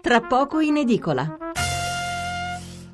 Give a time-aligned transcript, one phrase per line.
[0.00, 1.36] tra poco in edicola.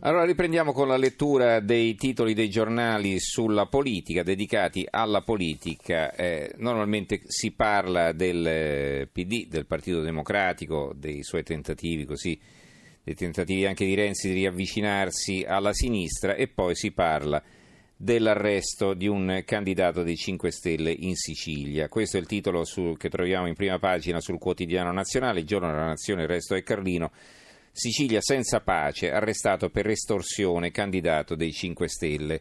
[0.00, 6.12] Allora riprendiamo con la lettura dei titoli dei giornali sulla politica, dedicati alla politica.
[6.14, 12.38] Eh, normalmente si parla del eh, PD, del Partito Democratico, dei suoi tentativi così,
[13.02, 17.42] dei tentativi anche di Renzi di riavvicinarsi alla sinistra e poi si parla
[18.00, 21.88] dell'arresto di un candidato dei 5 Stelle in Sicilia.
[21.88, 25.68] Questo è il titolo sul, che troviamo in prima pagina sul quotidiano nazionale, il giorno
[25.68, 27.10] della nazione, il resto è Carlino.
[27.72, 32.40] Sicilia senza pace, arrestato per estorsione, candidato dei 5 Stelle.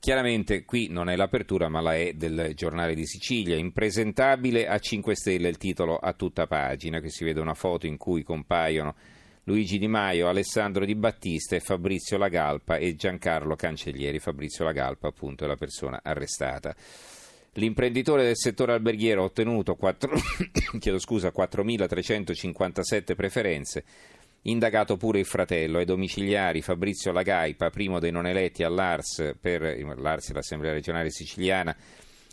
[0.00, 3.56] Chiaramente qui non è l'apertura, ma la è del giornale di Sicilia.
[3.56, 7.98] Impresentabile a 5 Stelle il titolo a tutta pagina, che si vede una foto in
[7.98, 8.94] cui compaiono
[9.46, 14.18] Luigi Di Maio, Alessandro Di Battista e Fabrizio Lagalpa e Giancarlo Cancellieri.
[14.18, 16.74] Fabrizio Lagalpa appunto è la persona arrestata.
[17.52, 20.16] L'imprenditore del settore alberghiero ha ottenuto 4...
[20.98, 23.84] scusa, 4.357 preferenze,
[24.42, 30.32] indagato pure il fratello ai domiciliari Fabrizio Lagaipa, primo dei non eletti all'ARS per l'ARS,
[30.32, 31.76] l'Assemblea regionale siciliana,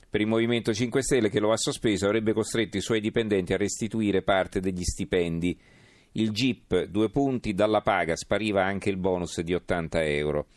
[0.10, 3.58] per il Movimento 5 Stelle che lo ha sospeso avrebbe costretto i suoi dipendenti a
[3.58, 5.60] restituire parte degli stipendi
[6.14, 10.48] il GIP, due punti, dalla paga spariva anche il bonus di 80 euro.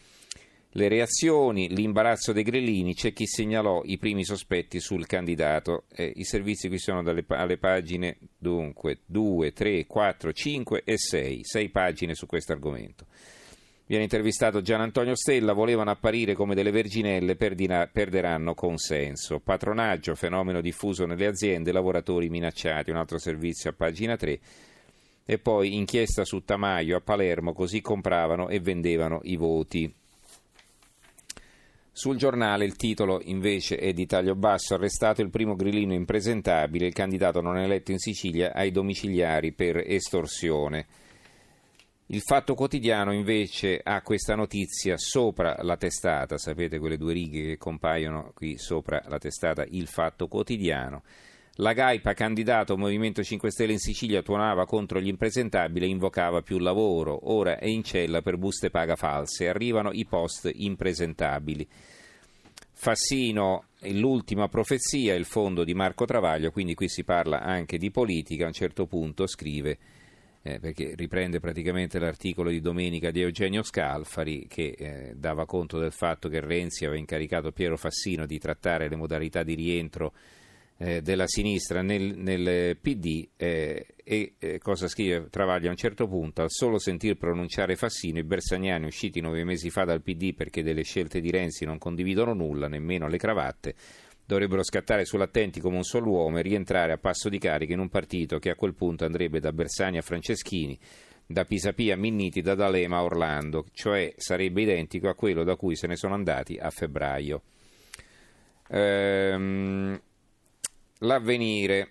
[0.76, 5.84] Le reazioni, l'imbarazzo dei grillini, c'è chi segnalò i primi sospetti sul candidato.
[5.94, 11.40] Eh, I servizi qui sono dalle, alle pagine dunque 2, 3, 4, 5 e 6,
[11.44, 13.06] 6 pagine su questo argomento.
[13.86, 19.38] Viene intervistato Gian Antonio Stella, volevano apparire come delle verginelle, perderanno consenso.
[19.38, 24.40] Patronaggio, fenomeno diffuso nelle aziende, lavoratori minacciati, un altro servizio a pagina 3
[25.24, 29.92] e poi inchiesta su Tamaio a Palermo, così compravano e vendevano i voti.
[31.96, 36.92] Sul giornale il titolo invece è di taglio basso, arrestato il primo grillino impresentabile, il
[36.92, 40.86] candidato non eletto in Sicilia ai domiciliari per estorsione.
[42.08, 47.56] Il Fatto Quotidiano invece ha questa notizia sopra la testata, sapete quelle due righe che
[47.56, 51.02] compaiono qui sopra la testata, Il Fatto Quotidiano.
[51.58, 56.58] La Gaipa, candidato Movimento 5 Stelle in Sicilia, tuonava contro gli impresentabili e invocava più
[56.58, 57.32] lavoro.
[57.32, 59.46] Ora è in cella per buste paga false.
[59.46, 61.64] Arrivano i post impresentabili.
[62.72, 68.42] Fassino, l'ultima profezia, il fondo di Marco Travaglio, quindi qui si parla anche di politica.
[68.42, 69.78] A un certo punto scrive,
[70.42, 75.92] eh, perché riprende praticamente l'articolo di domenica di Eugenio Scalfari, che eh, dava conto del
[75.92, 80.12] fatto che Renzi aveva incaricato Piero Fassino di trattare le modalità di rientro
[80.78, 86.08] eh, della sinistra nel, nel PD eh, e eh, cosa scrive Travaglio a un certo
[86.08, 90.62] punto al solo sentir pronunciare Fassino i bersagnani usciti nove mesi fa dal PD perché
[90.62, 93.74] delle scelte di Renzi non condividono nulla, nemmeno le cravatte
[94.26, 97.90] dovrebbero scattare sull'attenti come un solo uomo e rientrare a passo di carica in un
[97.90, 100.78] partito che a quel punto andrebbe da Bersani a Franceschini
[101.26, 105.74] da Pisapia a Minniti, da D'Alema a Orlando, cioè sarebbe identico a quello da cui
[105.74, 107.42] se ne sono andati a febbraio.
[108.68, 110.00] Ehm,
[111.04, 111.90] L'avvenire.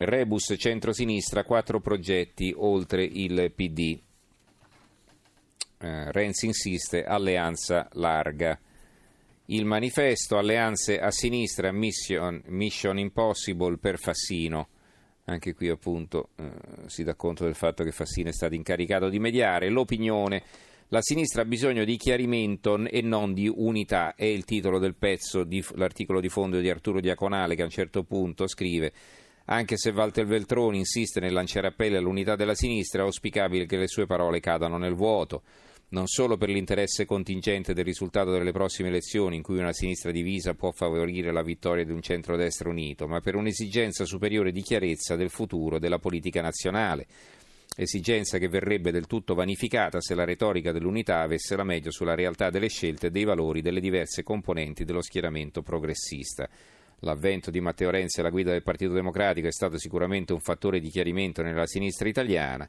[0.00, 3.98] Rebus centrosinistra, quattro progetti oltre il PD.
[5.80, 8.56] Eh, Renzi insiste, alleanza larga.
[9.46, 14.68] Il manifesto, alleanze a sinistra, mission, mission impossible per Fassino.
[15.24, 16.50] Anche qui appunto eh,
[16.86, 19.68] si dà conto del fatto che Fassino è stato incaricato di mediare.
[19.70, 20.44] L'opinione
[20.88, 25.44] la sinistra ha bisogno di chiarimento e non di unità, è il titolo del pezzo,
[25.44, 28.92] di, l'articolo di fondo di Arturo Diaconale che a un certo punto scrive
[29.50, 33.86] anche se Walter Veltroni insiste nel lanciare appelli all'unità della sinistra, è auspicabile che le
[33.86, 35.42] sue parole cadano nel vuoto,
[35.90, 40.52] non solo per l'interesse contingente del risultato delle prossime elezioni, in cui una sinistra divisa
[40.52, 45.30] può favorire la vittoria di un centrodestra unito, ma per un'esigenza superiore di chiarezza del
[45.30, 47.06] futuro della politica nazionale
[47.80, 52.50] esigenza che verrebbe del tutto vanificata se la retorica dell'unità avesse la meglio sulla realtà
[52.50, 56.48] delle scelte e dei valori delle diverse componenti dello schieramento progressista.
[57.02, 60.88] L'avvento di Matteo Renzi alla guida del Partito Democratico è stato sicuramente un fattore di
[60.88, 62.68] chiarimento nella sinistra italiana,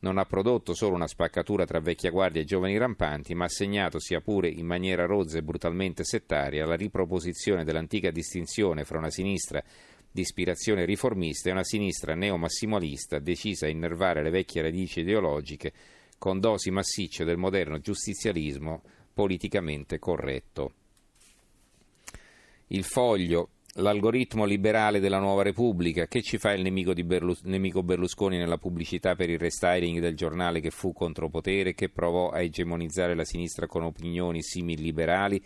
[0.00, 3.98] non ha prodotto solo una spaccatura tra vecchia guardia e giovani rampanti, ma ha segnato,
[3.98, 9.62] sia pure in maniera rozza e brutalmente settaria, la riproposizione dell'antica distinzione fra una sinistra
[10.10, 15.72] di ispirazione riformista e una sinistra neomassimalista decisa a innervare le vecchie radici ideologiche
[16.18, 18.82] con dosi massicce del moderno giustizialismo
[19.14, 20.72] politicamente corretto.
[22.68, 28.36] Il foglio, l'algoritmo liberale della nuova Repubblica, che ci fa il nemico, Berlus- nemico Berlusconi
[28.36, 33.24] nella pubblicità per il restyling del giornale che fu contropotere, che provò a egemonizzare la
[33.24, 35.42] sinistra con opinioni simili liberali,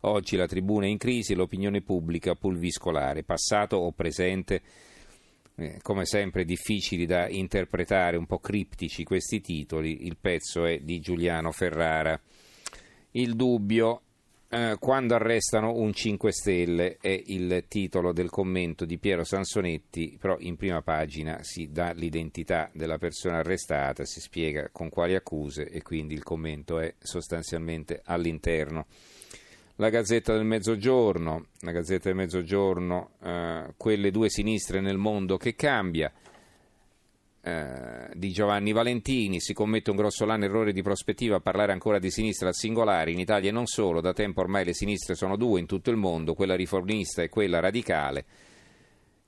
[0.00, 4.62] Oggi la tribuna è in crisi e l'opinione pubblica pulviscolare, passato o presente.
[5.58, 11.00] eh, come sempre difficili da interpretare, un po' criptici questi titoli, il pezzo è di
[11.00, 12.20] Giuliano Ferrara.
[13.12, 14.02] Il dubbio
[14.48, 20.36] eh, quando arrestano un 5 Stelle è il titolo del commento di Piero Sansonetti, però
[20.38, 25.82] in prima pagina si dà l'identità della persona arrestata, si spiega con quali accuse e
[25.82, 28.86] quindi il commento è sostanzialmente all'interno
[29.76, 35.54] la Gazzetta del Mezzogiorno, la Gazzetta del Mezzogiorno, eh, quelle due sinistre nel mondo che
[35.54, 36.10] cambia,
[37.42, 42.10] eh, di Giovanni Valentini, si commette un grossolano errore di prospettiva a parlare ancora di
[42.10, 45.66] sinistra al singolare, in Italia non solo, da tempo ormai le sinistre sono due in
[45.66, 48.24] tutto il mondo, quella riformista e quella radicale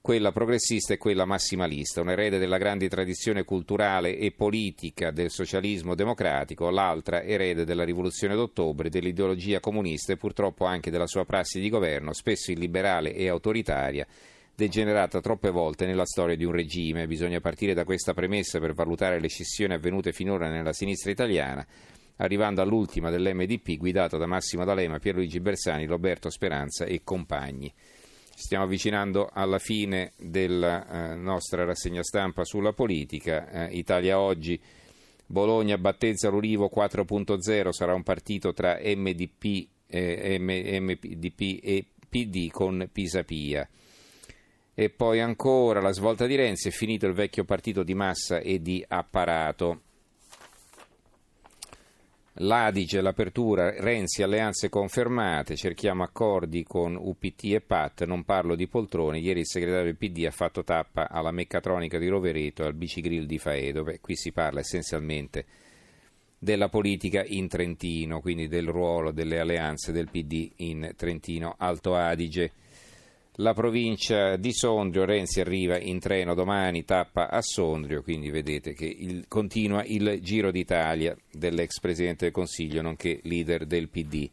[0.08, 5.94] quella progressista e quella massimalista, un erede della grande tradizione culturale e politica del socialismo
[5.94, 11.69] democratico, l'altra erede della rivoluzione d'ottobre, dell'ideologia comunista e purtroppo anche della sua prassi di
[11.69, 14.06] governo, spesso illiberale e autoritaria,
[14.55, 17.06] degenerata troppe volte nella storia di un regime.
[17.06, 21.66] Bisogna partire da questa premessa per valutare le scissioni avvenute finora nella sinistra italiana,
[22.16, 27.70] arrivando all'ultima dell'MDP guidata da Massimo D'Alema, Pierluigi Bersani, Roberto Speranza e compagni
[28.38, 33.69] stiamo avvicinando alla fine della eh, nostra rassegna stampa sulla politica.
[33.69, 34.61] Eh, Italia oggi,
[35.26, 43.69] Bologna battezza l'Urivo 4.0, sarà un partito tra MDP, MDP e PD con Pisapia.
[44.73, 48.62] E poi ancora la svolta di Renzi, è finito il vecchio partito di massa e
[48.62, 49.82] di apparato.
[52.40, 59.19] L'Adige, l'apertura, Renzi, alleanze confermate, cerchiamo accordi con UPT e PAT, non parlo di poltrone,
[59.19, 63.25] ieri il segretario del PD ha fatto tappa alla meccatronica di Rovereto e al bicigrill
[63.25, 65.46] di Faedo, Beh, qui si parla essenzialmente
[66.38, 72.52] della politica in Trentino, quindi del ruolo delle alleanze del PD in Trentino Alto Adige
[73.40, 78.87] la provincia di Sondrio, Renzi arriva in treno domani, tappa a Sondrio, quindi vedete che
[78.87, 84.29] il, continua il giro d'Italia dell'ex Presidente del Consiglio, nonché leader del PD.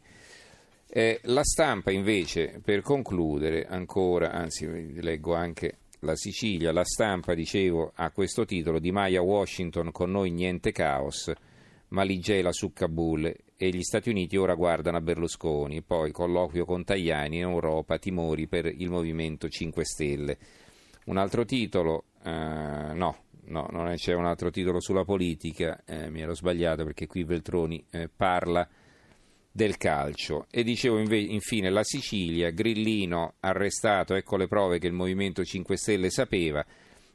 [0.88, 7.92] Eh, la stampa invece, per concludere, ancora, anzi leggo anche la Sicilia, la stampa, dicevo,
[7.94, 11.32] ha questo titolo, Di Maia Washington, con noi niente caos,
[11.88, 17.36] Maligela su Kabul e gli Stati Uniti ora guardano a Berlusconi, poi colloquio con Tajani
[17.36, 20.38] in Europa, timori per il Movimento 5 Stelle.
[21.06, 26.20] Un altro titolo, eh, no, no, non c'è un altro titolo sulla politica, eh, mi
[26.20, 28.68] ero sbagliato perché qui Veltroni eh, parla
[29.50, 30.46] del calcio.
[30.50, 35.76] E dicevo inve- infine la Sicilia, Grillino arrestato, ecco le prove che il Movimento 5
[35.76, 36.64] Stelle sapeva.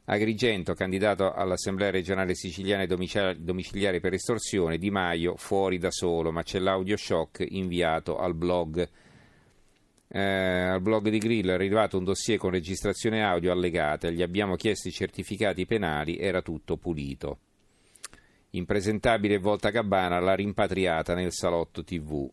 [0.04, 6.58] Agrigento, candidato all'Assemblea regionale siciliana domiciliare per estorsione, Di Maio fuori da solo, ma c'è
[6.58, 8.88] l'audio shock inviato al blog.
[10.08, 14.56] Eh, al blog di Grillo è arrivato un dossier con registrazione audio allegata, gli abbiamo
[14.56, 17.38] chiesto i certificati penali, era tutto pulito.
[18.50, 22.28] Impresentabile Volta Gabbana l'ha rimpatriata nel salotto TV.